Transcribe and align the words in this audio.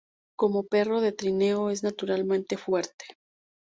Como 0.35 0.63
perro 0.65 0.99
de 0.99 1.11
trineo 1.11 1.69
es 1.69 1.83
naturalmente 1.83 2.57
fuerte. 2.57 3.05